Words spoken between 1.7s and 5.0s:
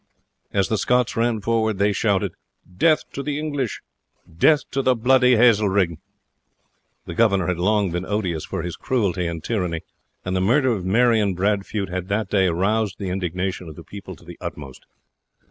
they shouted "Death to the English, death to the